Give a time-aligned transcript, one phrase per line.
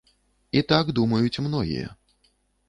[0.61, 1.93] І так думаюць многія.